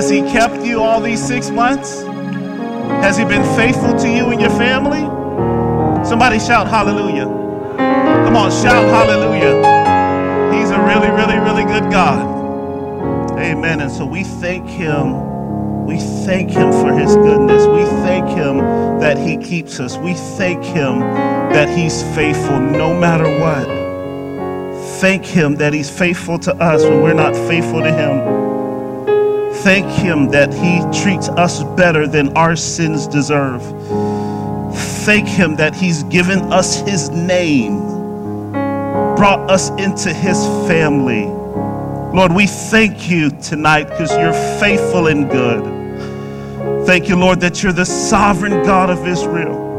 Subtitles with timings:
[0.00, 2.00] Has he kept you all these six months?
[3.04, 5.02] Has he been faithful to you and your family?
[6.08, 7.26] Somebody shout hallelujah.
[7.76, 9.56] Come on, shout hallelujah.
[10.56, 12.18] He's a really, really, really good God.
[13.38, 13.82] Amen.
[13.82, 15.84] And so we thank him.
[15.84, 17.66] We thank him for his goodness.
[17.66, 18.56] We thank him
[19.00, 19.98] that he keeps us.
[19.98, 23.66] We thank him that he's faithful no matter what.
[24.98, 28.49] Thank him that he's faithful to us when we're not faithful to him.
[29.62, 33.62] Thank him that he treats us better than our sins deserve.
[35.04, 37.78] Thank him that he's given us his name,
[39.16, 41.26] brought us into his family.
[41.26, 46.86] Lord, we thank you tonight because you're faithful and good.
[46.86, 49.69] Thank you, Lord, that you're the sovereign God of Israel.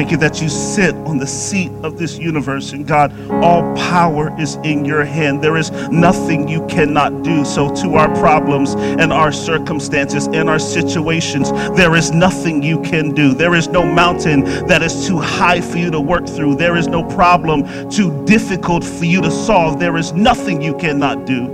[0.00, 2.72] Thank you that you sit on the seat of this universe.
[2.72, 5.44] And God, all power is in your hand.
[5.44, 7.44] There is nothing you cannot do.
[7.44, 13.12] So, to our problems and our circumstances and our situations, there is nothing you can
[13.12, 13.34] do.
[13.34, 16.54] There is no mountain that is too high for you to work through.
[16.54, 19.78] There is no problem too difficult for you to solve.
[19.78, 21.46] There is nothing you cannot do.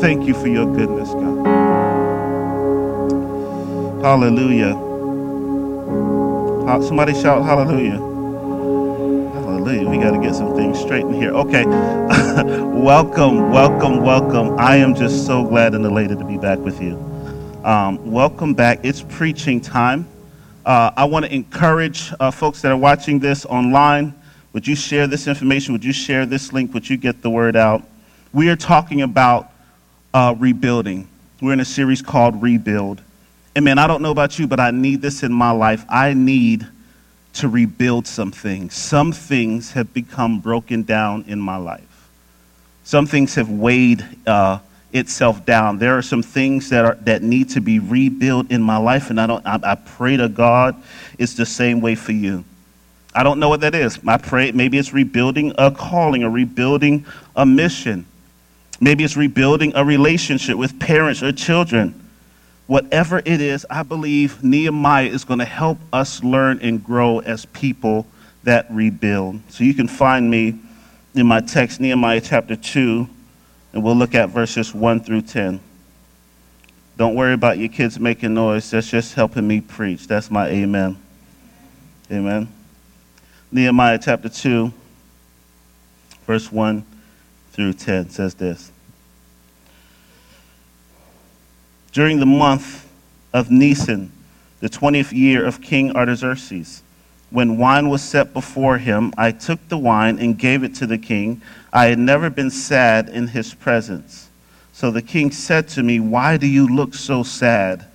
[0.00, 1.33] Thank you for your goodness, God.
[4.04, 4.74] Hallelujah.
[6.86, 7.96] Somebody shout hallelujah.
[9.32, 9.88] Hallelujah.
[9.88, 11.30] We got to get some things straight in here.
[11.30, 11.64] Okay.
[12.84, 14.58] welcome, welcome, welcome.
[14.58, 16.96] I am just so glad and elated to be back with you.
[17.64, 18.80] Um, welcome back.
[18.82, 20.06] It's preaching time.
[20.66, 24.12] Uh, I want to encourage uh, folks that are watching this online.
[24.52, 25.72] Would you share this information?
[25.72, 26.74] Would you share this link?
[26.74, 27.82] Would you get the word out?
[28.34, 29.50] We are talking about
[30.12, 31.08] uh, rebuilding.
[31.40, 33.00] We're in a series called Rebuild.
[33.56, 35.84] And man, I don't know about you, but I need this in my life.
[35.88, 36.66] I need
[37.34, 38.74] to rebuild some things.
[38.74, 42.08] Some things have become broken down in my life.
[42.84, 44.58] Some things have weighed uh,
[44.92, 45.78] itself down.
[45.78, 49.20] There are some things that are that need to be rebuilt in my life, and
[49.20, 49.44] I don't.
[49.46, 50.76] I, I pray to God,
[51.18, 52.44] it's the same way for you.
[53.14, 53.98] I don't know what that is.
[54.06, 57.06] I pray maybe it's rebuilding a calling or rebuilding
[57.36, 58.06] a mission.
[58.80, 62.03] Maybe it's rebuilding a relationship with parents or children
[62.66, 67.44] whatever it is, I believe Nehemiah is going to help us learn and grow as
[67.46, 68.06] people
[68.44, 69.40] that rebuild.
[69.48, 70.58] So you can find me
[71.14, 73.08] in my text, Nehemiah chapter 2,
[73.72, 75.60] and we'll look at verses 1 through 10.
[76.96, 78.70] Don't worry about your kids making noise.
[78.70, 80.06] That's just helping me preach.
[80.06, 80.96] That's my amen.
[82.10, 82.48] Amen.
[83.50, 84.72] Nehemiah chapter 2,
[86.26, 86.84] verse 1
[87.52, 88.70] through 10 says this.
[91.94, 92.90] During the month
[93.32, 94.10] of Nisan,
[94.58, 96.82] the 20th year of King Artaxerxes.
[97.30, 100.98] When wine was set before him, I took the wine and gave it to the
[100.98, 101.40] king.
[101.72, 104.28] I had never been sad in his presence.
[104.72, 107.86] So the king said to me, Why do you look so sad?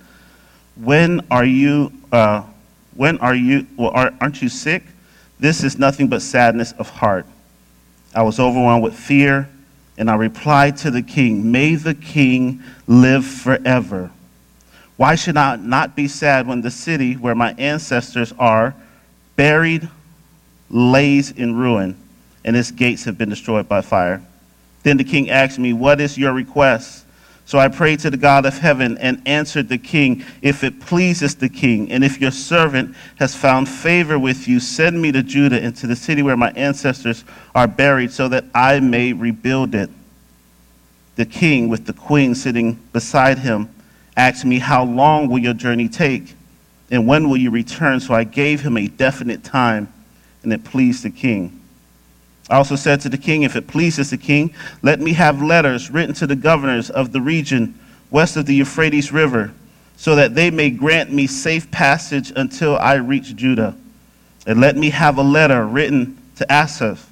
[0.76, 2.44] When are you, uh,
[2.94, 4.82] when are you, well, aren't you sick?
[5.38, 7.26] This is nothing but sadness of heart.
[8.14, 9.48] I was overwhelmed with fear
[10.00, 14.10] and I replied to the king, May the king live forever.
[14.96, 18.74] Why should I not be sad when the city where my ancestors are
[19.36, 19.86] buried
[20.70, 21.96] lays in ruin
[22.46, 24.22] and its gates have been destroyed by fire?
[24.84, 27.04] Then the king asked me, What is your request?
[27.50, 31.34] So I prayed to the God of heaven and answered the king, If it pleases
[31.34, 35.60] the king, and if your servant has found favor with you, send me to Judah
[35.60, 39.90] and to the city where my ancestors are buried, so that I may rebuild it.
[41.16, 43.68] The king, with the queen sitting beside him,
[44.16, 46.36] asked me, How long will your journey take?
[46.88, 47.98] And when will you return?
[47.98, 49.92] So I gave him a definite time,
[50.44, 51.59] and it pleased the king.
[52.50, 54.52] I also said to the king, If it pleases the king,
[54.82, 57.78] let me have letters written to the governors of the region
[58.10, 59.52] west of the Euphrates River,
[59.96, 63.76] so that they may grant me safe passage until I reach Judah.
[64.46, 67.08] And let me have a letter written to Asaph,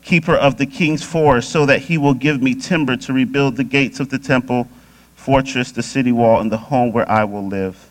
[0.00, 3.64] keeper of the king's forest, so that he will give me timber to rebuild the
[3.64, 4.66] gates of the temple,
[5.14, 7.90] fortress, the city wall, and the home where I will live.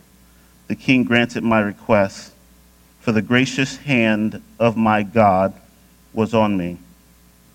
[0.67, 2.33] The king granted my request,
[2.99, 5.53] for the gracious hand of my God
[6.13, 6.77] was on me.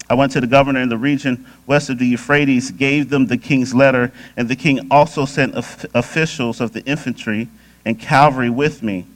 [0.09, 3.39] I went to the governor in the region west of the Euphrates, gave them the
[3.39, 7.49] king's letter, and the king also sent officials of the infantry
[7.85, 9.07] and cavalry with me.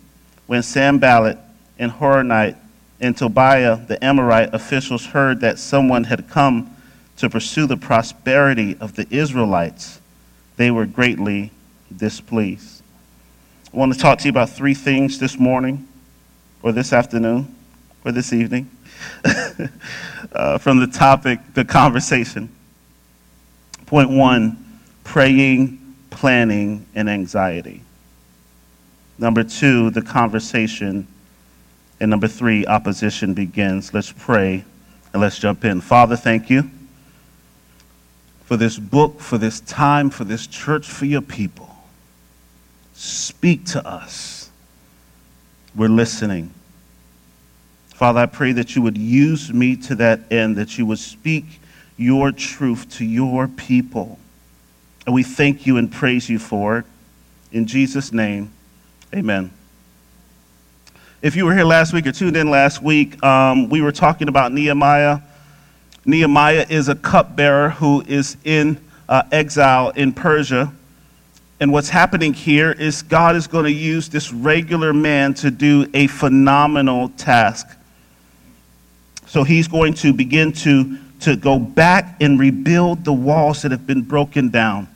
[0.47, 1.39] When Sanballat
[1.79, 2.57] and Horonite
[3.01, 6.75] and Tobiah, the Amorite officials, heard that someone had come
[7.19, 10.01] to pursue the prosperity of the Israelites,
[10.57, 11.51] they were greatly
[11.95, 12.83] displeased.
[13.73, 15.87] I want to talk to you about three things this morning,
[16.63, 17.55] or this afternoon,
[18.05, 18.71] or this evening.
[20.33, 22.49] uh, from the topic, the conversation.
[23.87, 24.65] Point one
[25.05, 27.83] praying, planning, and anxiety.
[29.19, 31.07] Number two, the conversation.
[31.99, 33.93] And number three, opposition begins.
[33.93, 34.65] Let's pray
[35.13, 35.81] and let's jump in.
[35.81, 36.71] Father, thank you
[38.45, 41.69] for this book, for this time, for this church, for your people.
[42.95, 44.51] Speak to us.
[45.75, 46.53] We're listening.
[47.99, 51.61] Father, I pray that you would use me to that end, that you would speak
[51.97, 54.21] your truth to your people.
[55.05, 56.85] And we thank you and praise you for it.
[57.51, 58.53] In Jesus' name,
[59.13, 59.51] amen.
[61.23, 64.29] If you were here last week or tuned in last week, um, we were talking
[64.29, 65.19] about Nehemiah.
[66.05, 70.73] Nehemiah is a cupbearer who is in uh, exile in Persia.
[71.59, 75.91] And what's happening here is God is going to use this regular man to do
[75.95, 77.75] a phenomenal task.
[79.29, 83.87] So he's going to begin to, to go back and rebuild the walls that have
[83.87, 84.89] been broken down.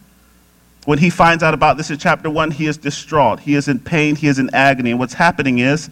[0.86, 3.40] When he finds out about this in chapter 1, he is distraught.
[3.40, 4.16] He is in pain.
[4.16, 4.90] He is in agony.
[4.90, 5.90] And what's happening is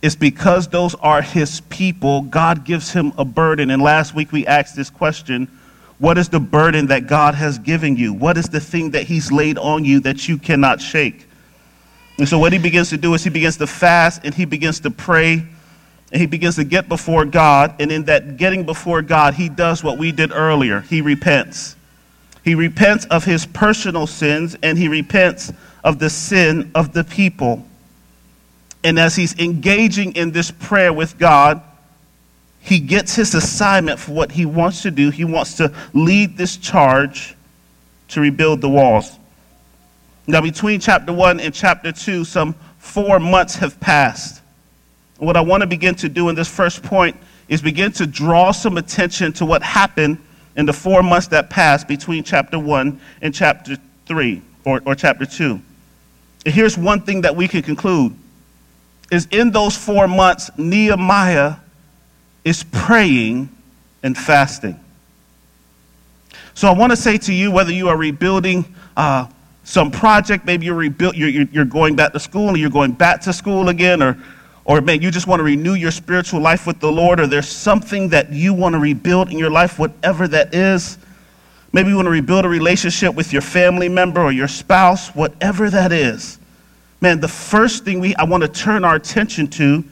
[0.00, 3.70] is because those are his people, God gives him a burden.
[3.70, 5.46] And last week we asked this question
[5.98, 8.14] What is the burden that God has given you?
[8.14, 11.26] What is the thing that he's laid on you that you cannot shake?
[12.18, 14.80] And so what he begins to do is he begins to fast and he begins
[14.80, 15.44] to pray
[16.10, 17.74] and he begins to get before God.
[17.80, 21.76] And in that getting before God, he does what we did earlier he repents.
[22.44, 25.52] He repents of his personal sins and he repents
[25.84, 27.66] of the sin of the people.
[28.84, 31.62] And as he's engaging in this prayer with God,
[32.60, 35.10] he gets his assignment for what he wants to do.
[35.10, 37.34] He wants to lead this charge
[38.08, 39.18] to rebuild the walls.
[40.26, 44.37] Now, between chapter 1 and chapter 2, some four months have passed.
[45.18, 47.16] What I want to begin to do in this first point
[47.48, 50.18] is begin to draw some attention to what happened
[50.56, 53.76] in the four months that passed between chapter 1 and chapter
[54.06, 55.60] 3 or, or chapter 2.
[56.46, 58.14] And here's one thing that we can conclude
[59.10, 61.56] is in those four months, Nehemiah
[62.44, 63.48] is praying
[64.02, 64.78] and fasting.
[66.54, 69.26] So I want to say to you, whether you are rebuilding uh,
[69.64, 73.20] some project, maybe you're, rebuild, you're, you're going back to school, or you're going back
[73.22, 74.18] to school again, or,
[74.68, 77.48] or man, you just want to renew your spiritual life with the Lord, or there's
[77.48, 80.98] something that you want to rebuild in your life, whatever that is.
[81.72, 85.68] Maybe you want to rebuild a relationship with your family member or your spouse, whatever
[85.70, 86.38] that is
[87.00, 89.84] man, the first thing we, I want to turn our attention to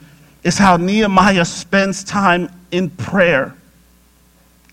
[0.43, 3.53] is how Nehemiah spends time in prayer.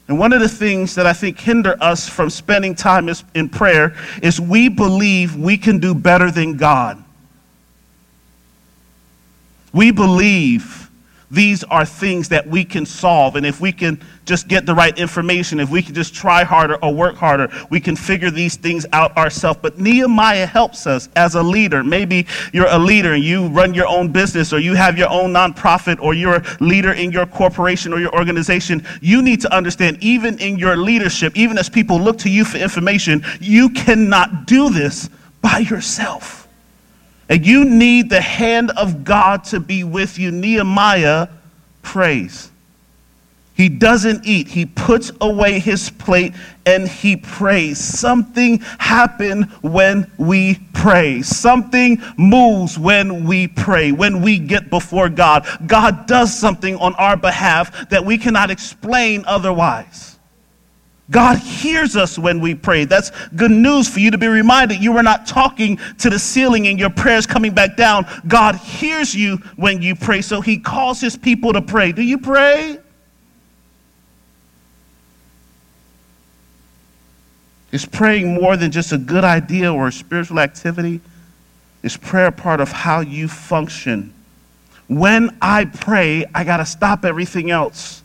[0.09, 3.49] And one of the things that I think hinder us from spending time is, in
[3.49, 7.03] prayer is we believe we can do better than God.
[9.75, 10.85] We believe
[11.31, 13.37] these are things that we can solve.
[13.37, 16.77] And if we can just get the right information, if we can just try harder
[16.77, 19.59] or work harder, we can figure these things out ourselves.
[19.61, 21.83] But Nehemiah helps us as a leader.
[21.83, 25.33] Maybe you're a leader and you run your own business or you have your own
[25.33, 28.87] nonprofit or you're a leader in your corporation or your organization.
[29.01, 32.59] You need to understand, even in your leadership, even as people look to you for
[32.59, 35.11] information, you cannot do this
[35.43, 36.44] by yourself.
[37.29, 40.31] And you need the hand of God to be with you.
[40.31, 41.29] Nehemiah
[41.83, 42.51] prays.
[43.55, 44.49] He doesn't eat.
[44.49, 46.35] He puts away his plate
[46.67, 47.79] and he prays.
[47.79, 51.23] Something happens when we pray.
[51.23, 55.47] Something moves when we pray, when we get before God.
[55.67, 60.14] God does something on our behalf that we cannot explain otherwise.
[61.11, 62.87] God hears us when we pray.
[62.87, 66.67] That's good news for you to be reminded you are not talking to the ceiling
[66.67, 68.07] and your prayers coming back down.
[68.27, 71.93] God hears you when you pray, so He calls His people to pray.
[71.93, 72.79] Do you pray?
[77.71, 81.01] Is praying more than just a good idea or a spiritual activity?
[81.83, 84.15] Is prayer part of how you function?
[84.87, 88.04] When I pray, I got to stop everything else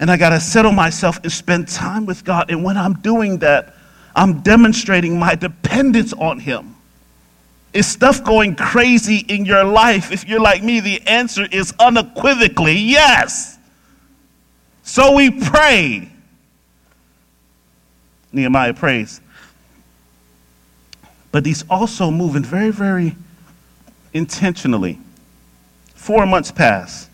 [0.00, 2.50] and I got to settle myself and spend time with God.
[2.50, 3.74] And when I'm doing that,
[4.16, 6.74] I'm demonstrating my dependence on Him.
[7.74, 10.10] Is stuff going crazy in your life?
[10.10, 13.58] If you're like me, the answer is unequivocally yes.
[14.82, 16.10] So we pray.
[18.32, 19.20] Nehemiah prays.
[21.30, 23.16] But he's also moving very, very
[24.14, 24.98] intentionally.
[25.94, 27.09] Four months pass.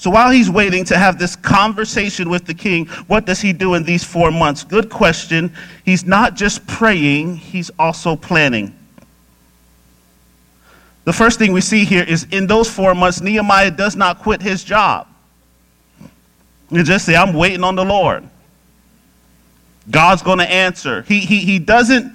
[0.00, 3.74] So while he's waiting to have this conversation with the king, what does he do
[3.74, 4.64] in these four months?
[4.64, 5.52] Good question.
[5.84, 8.74] He's not just praying, he's also planning.
[11.04, 14.40] The first thing we see here is in those four months, Nehemiah does not quit
[14.40, 15.06] his job.
[16.70, 18.26] You just say, I'm waiting on the Lord.
[19.90, 21.02] God's going to answer.
[21.02, 22.10] He, he, he doesn't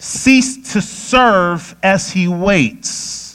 [0.00, 3.27] cease to serve as he waits.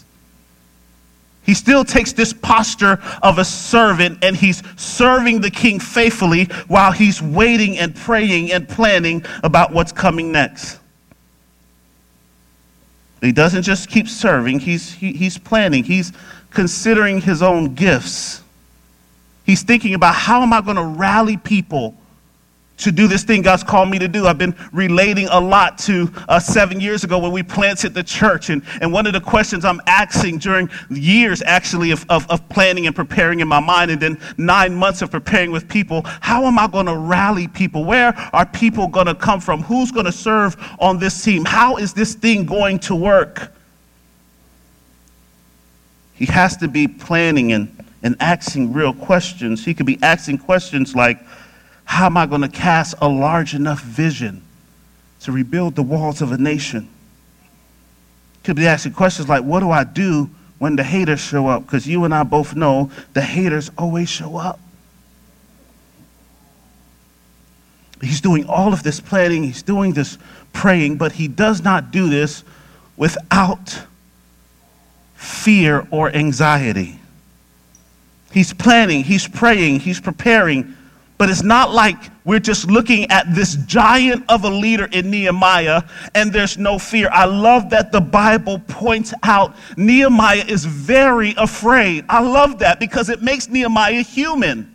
[1.46, 6.92] He still takes this posture of a servant and he's serving the king faithfully while
[6.92, 10.80] he's waiting and praying and planning about what's coming next.
[13.20, 16.12] He doesn't just keep serving, he's, he, he's planning, he's
[16.50, 18.42] considering his own gifts.
[19.46, 21.96] He's thinking about how am I going to rally people
[22.76, 24.26] to do this thing God's called me to do.
[24.26, 28.50] I've been relating a lot to uh, seven years ago when we planted the church.
[28.50, 32.88] And, and one of the questions I'm asking during years actually of, of, of planning
[32.88, 36.58] and preparing in my mind, and then nine months of preparing with people, how am
[36.58, 37.86] I going to rally people?
[37.86, 39.62] Where are people going to come from?
[39.64, 41.46] Who's going to serve on this team?
[41.46, 43.52] How is this thing going to work?
[46.16, 49.64] He has to be planning and, and asking real questions.
[49.64, 51.20] He could be asking questions like,
[51.86, 54.44] how am I going to cast a large enough vision
[55.22, 56.90] to rebuild the walls of a nation?
[58.44, 61.66] Could be asking questions like, what do I do when the haters show up?
[61.66, 64.60] Because you and I both know the haters always show up.
[68.02, 70.18] He's doing all of this planning, he's doing this
[70.52, 72.44] praying, but he does not do this
[72.98, 73.82] without
[75.16, 77.00] fear or anxiety.
[78.32, 80.76] He's planning, he's praying, he's preparing,
[81.18, 85.84] but it's not like we're just looking at this giant of a leader in Nehemiah
[86.16, 87.10] and there's no fear.
[87.12, 92.06] I love that the Bible points out Nehemiah is very afraid.
[92.10, 94.70] I love that because it makes Nehemiah human.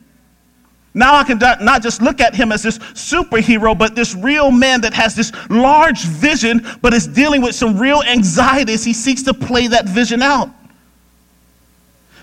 [0.94, 4.80] Now I can not just look at him as this superhero, but this real man
[4.80, 8.84] that has this large vision, but is dealing with some real anxieties.
[8.84, 10.50] He seeks to play that vision out.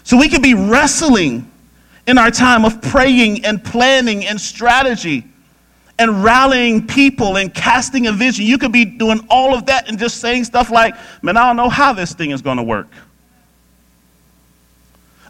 [0.03, 1.51] So we can be wrestling
[2.07, 5.25] in our time of praying and planning and strategy
[5.97, 8.45] and rallying people and casting a vision.
[8.45, 11.55] You could be doing all of that and just saying stuff like, man, I don't
[11.55, 12.87] know how this thing is going to work.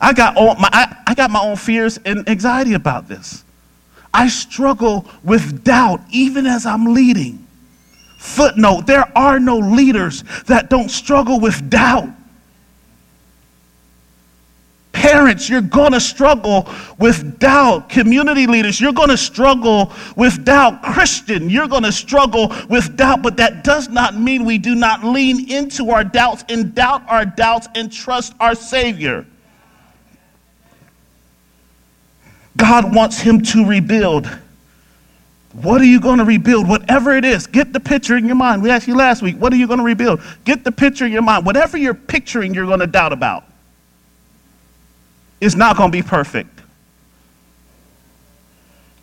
[0.01, 3.43] I got, all my, I, I got my own fears and anxiety about this.
[4.13, 7.45] I struggle with doubt even as I'm leading.
[8.17, 12.09] Footnote, there are no leaders that don't struggle with doubt.
[15.05, 17.89] Parents, you're going to struggle with doubt.
[17.89, 20.81] Community leaders, you're going to struggle with doubt.
[20.81, 25.03] Christian, you're going to struggle with doubt, but that does not mean we do not
[25.03, 29.27] lean into our doubts and doubt our doubts and trust our Savior.
[32.57, 34.25] God wants him to rebuild.
[35.53, 36.67] What are you going to rebuild?
[36.67, 38.63] Whatever it is, get the picture in your mind.
[38.63, 40.19] We asked you last week, what are you going to rebuild?
[40.45, 41.45] Get the picture in your mind.
[41.45, 43.43] Whatever you're picturing, you're going to doubt about.
[45.41, 46.61] It's not going to be perfect.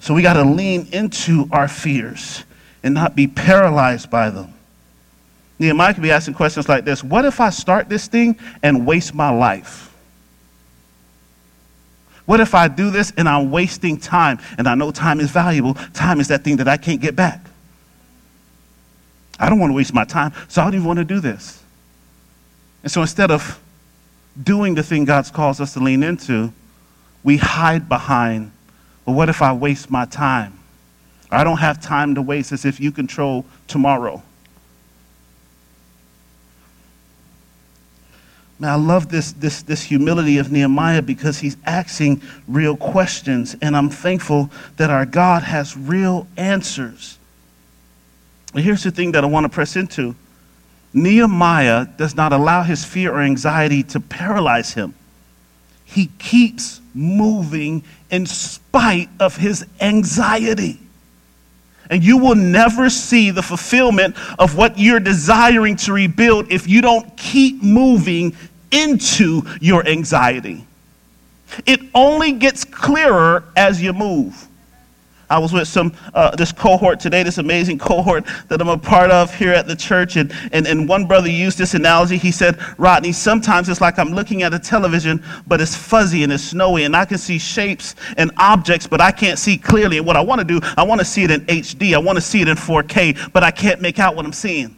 [0.00, 2.44] So we got to lean into our fears
[2.82, 4.52] and not be paralyzed by them.
[5.58, 9.14] Nehemiah could be asking questions like this What if I start this thing and waste
[9.14, 9.94] my life?
[12.24, 14.38] What if I do this and I'm wasting time?
[14.58, 15.74] And I know time is valuable.
[15.92, 17.44] Time is that thing that I can't get back.
[19.38, 21.62] I don't want to waste my time, so I don't even want to do this.
[22.82, 23.60] And so instead of
[24.40, 26.52] doing the thing God's calls us to lean into,
[27.22, 28.52] we hide behind,
[29.04, 30.58] well, what if I waste my time?
[31.30, 34.22] I don't have time to waste as if you control tomorrow.
[38.58, 43.76] Man, I love this, this, this humility of Nehemiah because he's asking real questions, and
[43.76, 47.18] I'm thankful that our God has real answers.
[48.52, 50.14] But here's the thing that I want to press into
[50.94, 54.94] Nehemiah does not allow his fear or anxiety to paralyze him.
[55.84, 60.78] He keeps moving in spite of his anxiety.
[61.90, 66.80] And you will never see the fulfillment of what you're desiring to rebuild if you
[66.80, 68.34] don't keep moving
[68.70, 70.66] into your anxiety.
[71.66, 74.48] It only gets clearer as you move.
[75.32, 79.10] I was with some uh, this cohort today, this amazing cohort that I'm a part
[79.10, 82.18] of here at the church, and, and, and one brother used this analogy.
[82.18, 86.30] He said, Rodney, sometimes it's like I'm looking at a television, but it's fuzzy and
[86.30, 89.96] it's snowy, and I can see shapes and objects, but I can't see clearly.
[89.96, 92.16] And what I want to do, I want to see it in HD, I want
[92.16, 94.76] to see it in 4K, but I can't make out what I'm seeing.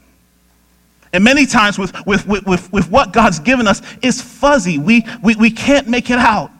[1.12, 4.78] And many times with, with, with, with, what God's given us, it's fuzzy.
[4.78, 6.50] We, we, we can't make it out.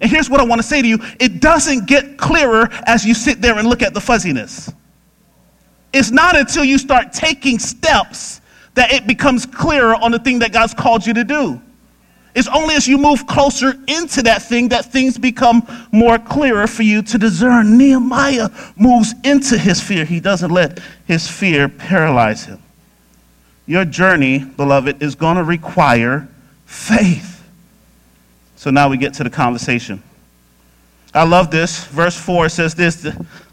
[0.00, 3.14] And here's what I want to say to you it doesn't get clearer as you
[3.14, 4.72] sit there and look at the fuzziness.
[5.92, 8.40] It's not until you start taking steps
[8.74, 11.60] that it becomes clearer on the thing that God's called you to do.
[12.34, 16.84] It's only as you move closer into that thing that things become more clearer for
[16.84, 17.76] you to discern.
[17.76, 20.04] Nehemiah moves into his fear.
[20.04, 22.62] He doesn't let his fear paralyze him.
[23.66, 26.28] Your journey, beloved, is going to require
[26.64, 27.37] faith.
[28.58, 30.02] So now we get to the conversation.
[31.14, 31.84] I love this.
[31.84, 33.06] Verse 4 says this,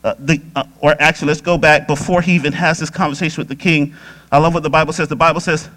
[0.03, 3.47] uh, the, uh, or actually, let's go back before he even has this conversation with
[3.47, 3.93] the king.
[4.31, 5.07] I love what the Bible says.
[5.07, 5.69] The Bible says,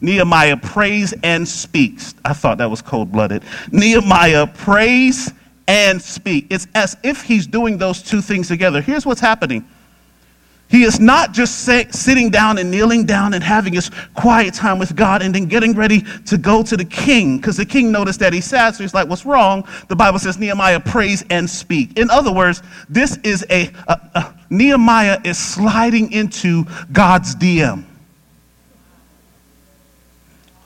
[0.00, 2.14] Nehemiah prays and speaks.
[2.24, 3.42] I thought that was cold blooded.
[3.72, 5.32] Nehemiah prays
[5.66, 6.46] and speaks.
[6.48, 8.80] It's as if he's doing those two things together.
[8.80, 9.68] Here's what's happening.
[10.68, 14.80] He is not just say, sitting down and kneeling down and having his quiet time
[14.80, 18.18] with God and then getting ready to go to the king because the king noticed
[18.20, 18.74] that he's sad.
[18.74, 19.66] So he's like, What's wrong?
[19.88, 21.96] The Bible says Nehemiah prays and speak.
[21.96, 27.84] In other words, this is a, a, a Nehemiah is sliding into God's DM.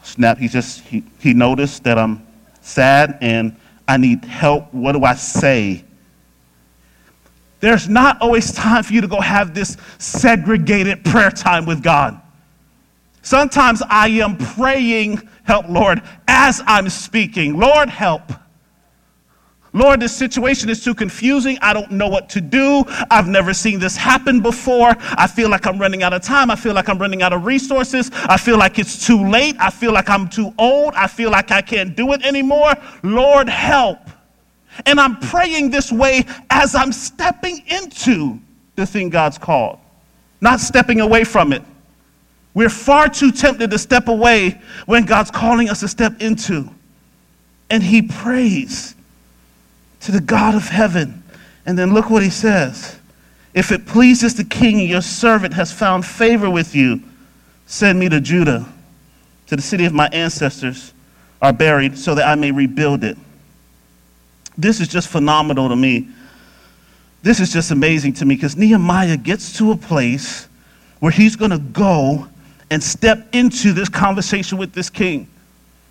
[0.02, 2.26] Snap, he just, he, he noticed that I'm
[2.62, 3.54] sad and
[3.86, 4.72] I need help.
[4.72, 5.84] What do I say?
[7.60, 12.20] There's not always time for you to go have this segregated prayer time with God.
[13.22, 17.58] Sometimes I am praying, help, Lord, as I'm speaking.
[17.58, 18.22] Lord, help.
[19.72, 21.56] Lord, this situation is too confusing.
[21.62, 22.82] I don't know what to do.
[23.10, 24.96] I've never seen this happen before.
[24.98, 26.50] I feel like I'm running out of time.
[26.50, 28.10] I feel like I'm running out of resources.
[28.12, 29.54] I feel like it's too late.
[29.60, 30.94] I feel like I'm too old.
[30.94, 32.74] I feel like I can't do it anymore.
[33.04, 33.98] Lord, help.
[34.86, 38.38] And I'm praying this way as I'm stepping into
[38.76, 39.78] the thing God's called,
[40.40, 41.62] not stepping away from it.
[42.54, 46.68] We're far too tempted to step away when God's calling us to step into.
[47.68, 48.94] And he prays
[50.00, 51.22] to the God of heaven.
[51.66, 52.98] And then look what he says.
[53.54, 57.02] If it pleases the king, your servant has found favor with you.
[57.66, 58.66] Send me to Judah,
[59.46, 60.92] to the city of my ancestors
[61.42, 63.16] are buried, so that I may rebuild it.
[64.58, 66.08] This is just phenomenal to me.
[67.22, 70.48] This is just amazing to me because Nehemiah gets to a place
[71.00, 72.28] where he's going to go
[72.70, 75.28] and step into this conversation with this king.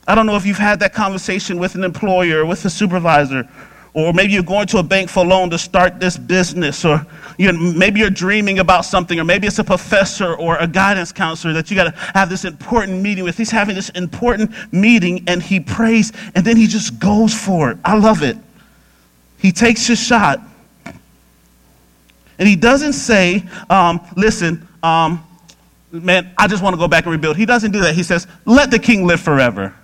[0.07, 3.47] I don't know if you've had that conversation with an employer, with a supervisor,
[3.93, 7.05] or maybe you're going to a bank for a loan to start this business, or
[7.37, 11.11] you know, maybe you're dreaming about something, or maybe it's a professor or a guidance
[11.11, 13.37] counselor that you got to have this important meeting with.
[13.37, 17.77] He's having this important meeting and he prays and then he just goes for it.
[17.83, 18.37] I love it.
[19.39, 20.41] He takes his shot
[22.39, 25.23] and he doesn't say, um, listen, um,
[25.91, 27.35] man, I just want to go back and rebuild.
[27.35, 27.93] He doesn't do that.
[27.93, 29.75] He says, let the king live forever.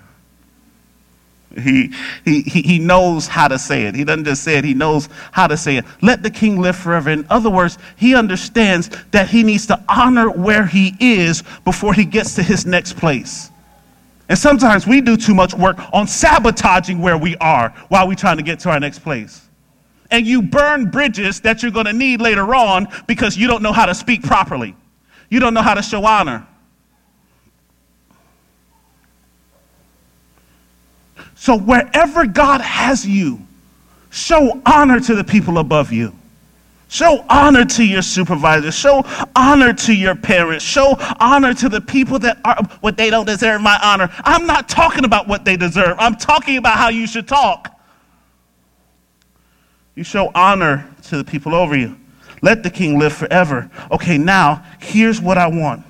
[1.57, 3.95] He, he, he knows how to say it.
[3.95, 5.85] He doesn't just say it, he knows how to say it.
[6.01, 7.09] Let the king live forever.
[7.09, 12.03] In other words, he understands that he needs to honor where he is before he
[12.03, 13.51] gets to his next place.
[14.27, 18.37] And sometimes we do too much work on sabotaging where we are while we're trying
[18.37, 19.47] to get to our next place.
[20.11, 23.73] And you burn bridges that you're going to need later on because you don't know
[23.73, 24.75] how to speak properly.
[25.29, 26.47] You don't know how to show honor.
[31.35, 33.45] So, wherever God has you,
[34.09, 36.15] show honor to the people above you.
[36.95, 38.71] Show honor to your supervisor.
[38.71, 39.03] Show
[39.35, 40.63] honor to your parents.
[40.63, 44.09] Show honor to the people that are what they don't deserve my honor.
[44.19, 45.97] I'm not talking about what they deserve.
[45.99, 47.77] I'm talking about how you should talk.
[49.95, 51.97] You show honor to the people over you.
[52.41, 53.69] Let the king live forever.
[53.91, 55.85] Okay, now here's what I want.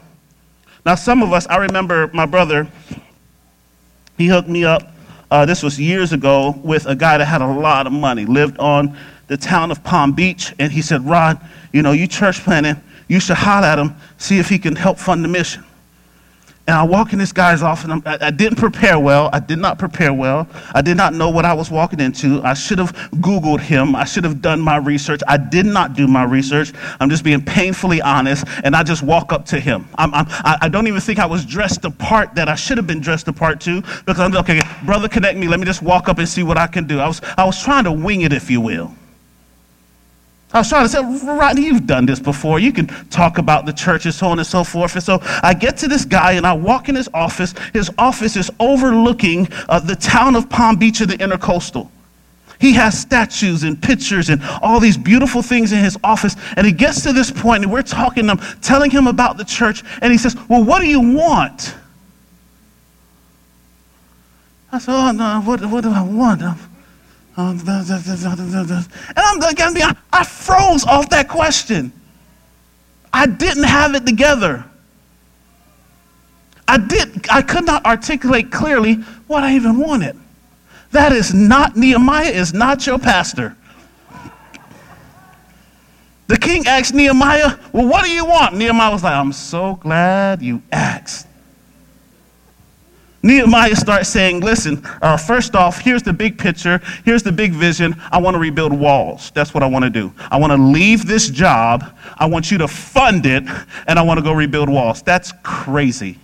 [0.87, 2.67] Now, some of us, I remember my brother,
[4.17, 4.91] he hooked me up
[5.31, 8.57] uh, this was years ago with a guy that had a lot of money, lived
[8.57, 11.39] on the town of Palm Beach, and he said, Rod,
[11.73, 14.97] you know, you church planting, you should holler at him, see if he can help
[14.97, 15.63] fund the mission.
[16.67, 19.29] And I walk in this guy's office, and I, I didn't prepare well.
[19.31, 20.47] I did not prepare well.
[20.73, 22.41] I did not know what I was walking into.
[22.41, 23.95] I should have Googled him.
[23.95, 25.21] I should have done my research.
[25.27, 26.73] I did not do my research.
[26.99, 29.87] I'm just being painfully honest, and I just walk up to him.
[29.99, 32.87] I'm, I'm, I don't even think I was dressed the part that I should have
[32.87, 35.47] been dressed the part to, because I'm okay, brother, connect me.
[35.47, 36.99] Let me just walk up and see what I can do.
[36.99, 38.91] I was, I was trying to wing it, if you will.
[40.55, 42.59] I was trying to say, Rodney, you've done this before.
[42.59, 44.95] You can talk about the church and so on and so forth.
[44.95, 47.53] And so I get to this guy and I walk in his office.
[47.73, 51.89] His office is overlooking uh, the town of Palm Beach of the intercoastal.
[52.57, 56.37] He has statues and pictures and all these beautiful things in his office.
[56.55, 59.83] And he gets to this point and we're talking, I'm telling him about the church.
[60.01, 61.75] And he says, Well, what do you want?
[64.71, 66.41] I said, Oh, no, what, what do I want?
[66.43, 66.57] I'm,
[67.37, 71.91] and I'm honest, I froze off that question.
[73.11, 74.65] I didn't have it together.
[76.67, 78.95] I did I could not articulate clearly
[79.27, 80.17] what I even wanted.
[80.91, 83.55] That is not, Nehemiah is not your pastor.
[86.27, 88.55] The king asked Nehemiah, Well, what do you want?
[88.55, 91.27] Nehemiah was like, I'm so glad you asked.
[93.25, 96.79] Nehemiah starts saying, Listen, uh, first off, here's the big picture.
[97.03, 97.99] Here's the big vision.
[98.11, 99.31] I want to rebuild walls.
[99.31, 100.13] That's what I want to do.
[100.29, 101.97] I want to leave this job.
[102.17, 103.43] I want you to fund it,
[103.87, 105.01] and I want to go rebuild walls.
[105.01, 106.19] That's crazy.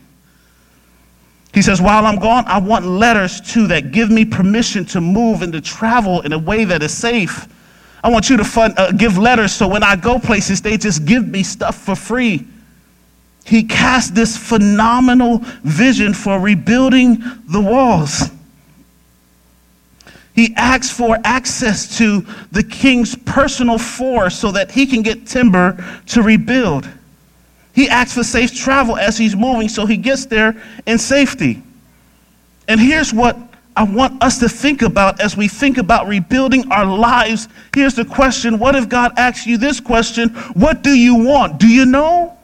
[1.56, 5.42] He says, While I'm gone, I want letters too that give me permission to move
[5.42, 7.48] and to travel in a way that is safe.
[8.04, 11.06] I want you to fund, uh, give letters so when I go places, they just
[11.06, 12.46] give me stuff for free.
[13.46, 18.30] He cast this phenomenal vision for rebuilding the walls.
[20.34, 26.02] He asks for access to the king's personal force so that he can get timber
[26.08, 26.88] to rebuild.
[27.74, 31.62] He asks for safe travel as he's moving so he gets there in safety.
[32.68, 33.38] And here's what
[33.76, 37.48] I want us to think about as we think about rebuilding our lives.
[37.74, 40.30] Here's the question What if God asks you this question?
[40.54, 41.60] What do you want?
[41.60, 42.38] Do you know?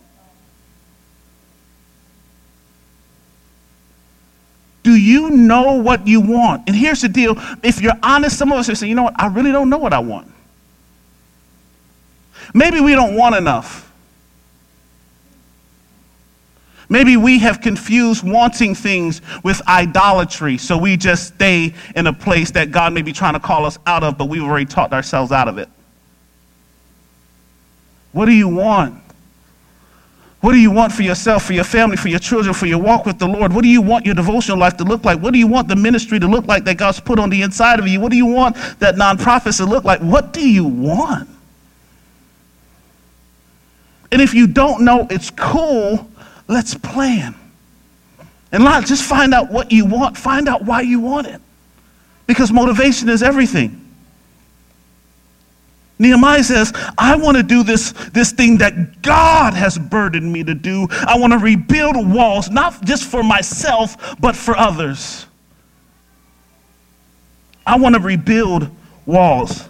[5.08, 6.68] You know what you want?
[6.68, 9.20] And here's the deal if you're honest, some of us are saying, you know what,
[9.20, 10.32] I really don't know what I want.
[12.54, 13.86] Maybe we don't want enough.
[16.90, 22.52] Maybe we have confused wanting things with idolatry, so we just stay in a place
[22.52, 25.34] that God may be trying to call us out of, but we've already talked ourselves
[25.34, 25.68] out of it.
[28.14, 29.02] What do you want?
[30.42, 33.06] What do you want for yourself, for your family, for your children, for your walk
[33.06, 33.52] with the Lord?
[33.52, 35.20] What do you want your devotional life to look like?
[35.20, 37.80] What do you want the ministry to look like that God's put on the inside
[37.80, 38.00] of you?
[38.00, 40.00] What do you want that nonprofits to look like?
[40.00, 41.28] What do you want?
[44.12, 46.08] And if you don't know, it's cool.
[46.48, 47.36] Let's plan.
[48.52, 51.42] And not just find out what you want, find out why you want it.
[52.28, 53.87] Because motivation is everything.
[56.00, 60.54] Nehemiah says, I want to do this, this thing that God has burdened me to
[60.54, 60.88] do.
[60.92, 65.26] I want to rebuild walls, not just for myself, but for others.
[67.66, 68.70] I want to rebuild
[69.06, 69.68] walls.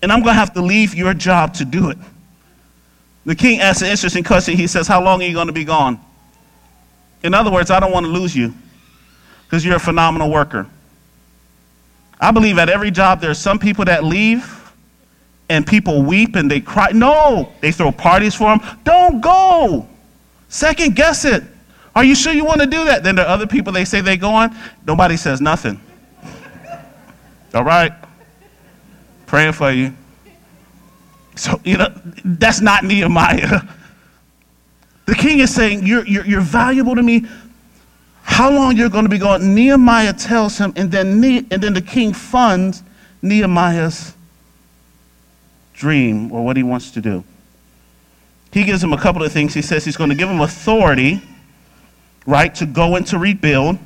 [0.00, 1.98] And I'm going to have to leave your job to do it.
[3.26, 4.56] The king asks an interesting question.
[4.56, 6.00] He says, How long are you going to be gone?
[7.24, 8.54] In other words, I don't want to lose you
[9.44, 10.66] because you're a phenomenal worker.
[12.20, 14.57] I believe at every job there are some people that leave
[15.48, 16.90] and people weep and they cry.
[16.92, 18.78] No, they throw parties for them.
[18.84, 19.88] Don't go.
[20.48, 21.42] Second guess it.
[21.94, 23.02] Are you sure you want to do that?
[23.02, 24.56] Then there are other people they say they go on.
[24.86, 25.80] Nobody says nothing.
[27.54, 27.92] All right.
[29.26, 29.94] Praying for you.
[31.34, 31.92] So, you know,
[32.24, 33.60] that's not Nehemiah.
[35.06, 37.24] The king is saying, You're, you're, you're valuable to me.
[38.22, 39.54] How long you're going to be going?
[39.54, 42.82] Nehemiah tells him, and then, ne- and then the king funds
[43.22, 44.14] Nehemiah's
[45.78, 47.24] dream or what he wants to do.
[48.52, 49.54] He gives him a couple of things.
[49.54, 51.22] He says he's going to give him authority,
[52.26, 53.78] right, to go and to rebuild.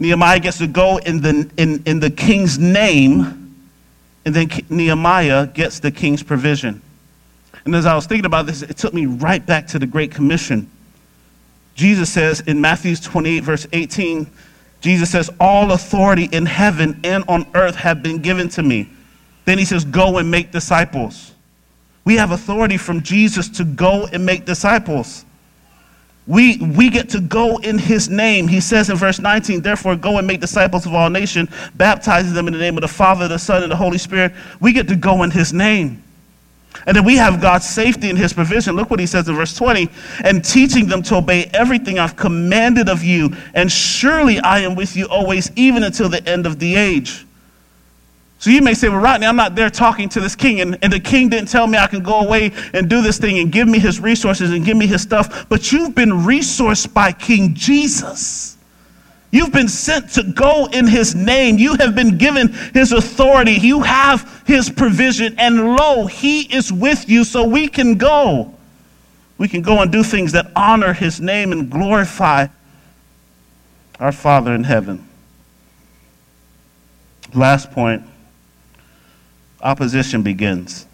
[0.00, 3.54] Nehemiah gets to go in the, in, in the king's name,
[4.24, 6.82] and then Nehemiah gets the king's provision.
[7.64, 10.10] And as I was thinking about this, it took me right back to the Great
[10.10, 10.70] Commission.
[11.74, 14.26] Jesus says in Matthew 28, verse 18,
[14.80, 18.88] Jesus says, All authority in heaven and on earth have been given to me.
[19.48, 21.32] Then he says, Go and make disciples.
[22.04, 25.24] We have authority from Jesus to go and make disciples.
[26.26, 28.46] We, we get to go in his name.
[28.46, 32.46] He says in verse 19, Therefore, go and make disciples of all nations, baptizing them
[32.46, 34.32] in the name of the Father, the Son, and the Holy Spirit.
[34.60, 36.02] We get to go in his name.
[36.86, 38.76] And then we have God's safety and his provision.
[38.76, 39.88] Look what he says in verse 20
[40.24, 43.34] and teaching them to obey everything I've commanded of you.
[43.54, 47.24] And surely I am with you always, even until the end of the age.
[48.38, 50.92] So you may say, well, Rodney, I'm not there talking to this king, and, and
[50.92, 53.66] the king didn't tell me I can go away and do this thing and give
[53.66, 55.48] me his resources and give me his stuff.
[55.48, 58.56] But you've been resourced by King Jesus.
[59.32, 61.58] You've been sent to go in his name.
[61.58, 63.54] You have been given his authority.
[63.54, 65.34] You have his provision.
[65.36, 68.54] And lo, he is with you, so we can go.
[69.36, 72.46] We can go and do things that honor his name and glorify
[73.98, 75.06] our Father in heaven.
[77.34, 78.07] Last point
[79.60, 80.86] opposition begins.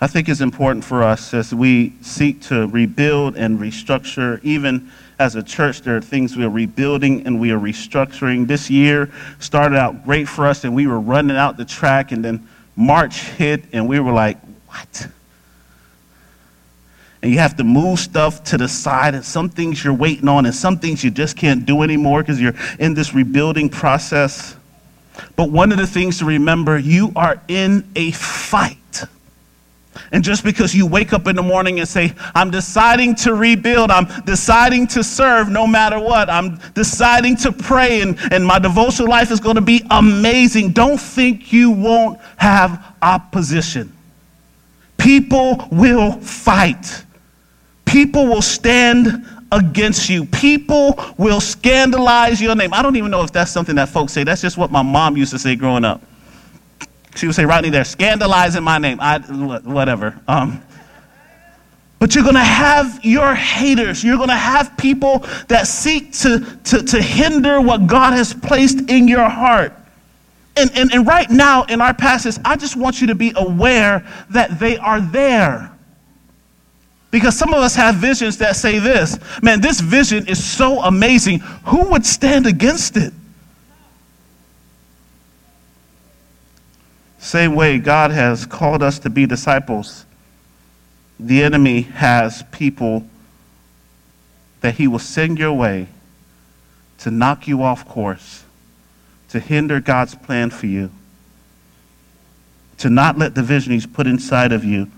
[0.00, 5.34] I think it's important for us as we seek to rebuild and restructure, even as
[5.34, 8.46] a church, there are things we are rebuilding and we are restructuring.
[8.46, 12.24] This year started out great for us, and we were running out the track, and
[12.24, 12.46] then
[12.76, 15.08] March hit, and we were like, what?
[17.22, 20.46] and you have to move stuff to the side, and some things you're waiting on,
[20.46, 24.54] and some things you just can't do anymore because you're in this rebuilding process.
[25.36, 28.76] But one of the things to remember you are in a fight.
[30.12, 33.90] And just because you wake up in the morning and say, I'm deciding to rebuild,
[33.90, 39.08] I'm deciding to serve no matter what, I'm deciding to pray, and, and my devotional
[39.08, 43.92] life is going to be amazing, don't think you won't have opposition.
[44.96, 47.04] People will fight.
[47.84, 50.24] People will stand against you.
[50.26, 52.72] People will scandalize your name.
[52.72, 54.24] I don't even know if that's something that folks say.
[54.24, 56.02] That's just what my mom used to say growing up.
[57.14, 58.98] She would say, Rodney, they're scandalizing my name.
[59.00, 60.20] I, whatever.
[60.28, 60.62] Um,
[61.98, 64.04] but you're going to have your haters.
[64.04, 68.88] You're going to have people that seek to, to, to hinder what God has placed
[68.88, 69.72] in your heart.
[70.56, 74.06] And, and, and right now in our passage, I just want you to be aware
[74.30, 75.72] that they are there.
[77.10, 81.40] Because some of us have visions that say this man, this vision is so amazing.
[81.64, 83.12] Who would stand against it?
[87.18, 90.04] Same way God has called us to be disciples,
[91.18, 93.08] the enemy has people
[94.60, 95.88] that he will send your way
[96.98, 98.44] to knock you off course,
[99.28, 100.90] to hinder God's plan for you,
[102.78, 104.90] to not let the vision he's put inside of you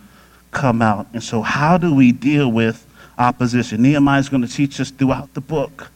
[0.50, 1.06] come out.
[1.12, 2.86] And so, how do we deal with
[3.18, 3.82] opposition?
[3.82, 5.90] Nehemiah is going to teach us throughout the book.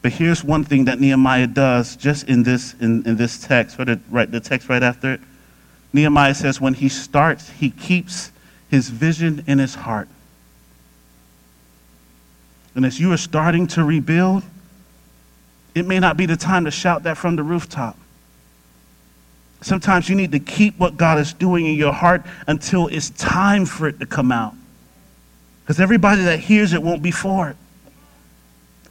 [0.00, 3.98] But here's one thing that Nehemiah does just in this, in, in this text, right,
[4.10, 5.20] right, the text right after it.
[5.92, 8.30] Nehemiah says when he starts, he keeps
[8.70, 10.08] his vision in his heart.
[12.74, 14.44] And as you are starting to rebuild,
[15.74, 17.96] it may not be the time to shout that from the rooftop.
[19.60, 23.66] Sometimes you need to keep what God is doing in your heart until it's time
[23.66, 24.54] for it to come out.
[25.62, 27.56] Because everybody that hears it won't be for it.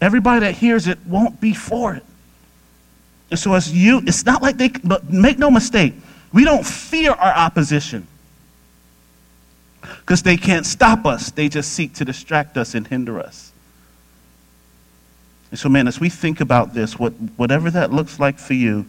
[0.01, 2.03] Everybody that hears it won't be for it.
[3.29, 5.93] And so, as you, it's not like they, but make no mistake,
[6.31, 8.07] we don't fear our opposition
[9.81, 11.31] because they can't stop us.
[11.31, 13.51] They just seek to distract us and hinder us.
[15.49, 18.85] And so, man, as we think about this, what, whatever that looks like for you,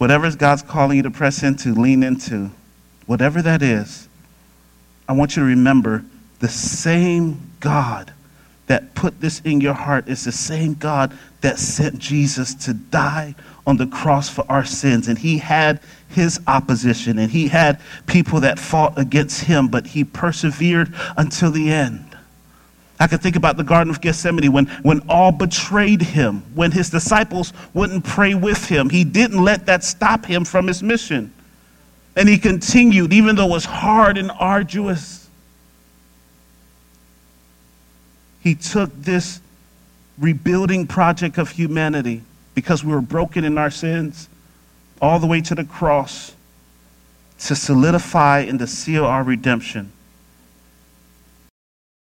[0.00, 2.50] whatever God's calling you to press into, lean into,
[3.04, 4.08] whatever that is,
[5.06, 6.02] I want you to remember
[6.38, 8.10] the same God
[8.66, 13.34] that put this in your heart is the same God that sent Jesus to die
[13.66, 15.06] on the cross for our sins.
[15.06, 20.04] And he had his opposition and he had people that fought against him, but he
[20.04, 22.09] persevered until the end.
[23.00, 26.90] I can think about the Garden of Gethsemane when, when all betrayed him, when his
[26.90, 28.90] disciples wouldn't pray with him.
[28.90, 31.32] He didn't let that stop him from his mission.
[32.14, 35.30] And he continued, even though it was hard and arduous.
[38.40, 39.40] He took this
[40.18, 42.22] rebuilding project of humanity
[42.54, 44.28] because we were broken in our sins
[45.00, 46.34] all the way to the cross
[47.38, 49.90] to solidify and to seal our redemption.